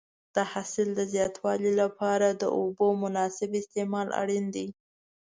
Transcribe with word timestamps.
د 0.35 0.37
حاصل 0.51 0.87
د 0.95 1.01
زیاتوالي 1.13 1.71
لپاره 1.81 2.27
د 2.41 2.43
اوبو 2.59 2.87
مناسب 3.03 3.49
استعمال 3.61 4.07
اړین 4.21 4.45
دی. 4.55 4.67